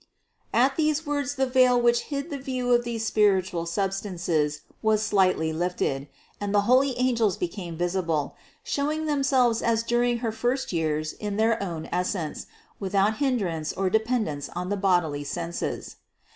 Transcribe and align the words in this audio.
At 0.51 0.77
these 0.77 1.05
words 1.05 1.35
the 1.35 1.45
veil 1.45 1.79
which 1.79 2.05
hid 2.09 2.31
the 2.31 2.39
view 2.39 2.71
of 2.73 2.83
these 2.83 3.05
spiritual 3.05 3.67
substances 3.67 4.61
was 4.81 5.03
slightly 5.03 5.53
lifted; 5.53 6.07
and 6.39 6.55
the 6.55 6.61
holy 6.61 6.97
angels 6.97 7.37
became 7.37 7.77
visible, 7.77 8.35
showing 8.63 9.05
themselves 9.05 9.61
as 9.61 9.83
dur 9.83 10.01
ing 10.01 10.17
her 10.25 10.31
first 10.31 10.73
years 10.73 11.13
in 11.13 11.37
their 11.37 11.61
own 11.61 11.87
essence, 11.91 12.47
without 12.79 13.17
hin 13.17 13.37
drance 13.37 13.77
or 13.77 13.91
dependence 13.91 14.49
of 14.55 14.71
the 14.71 14.75
bodily 14.75 15.23
senses. 15.23 15.97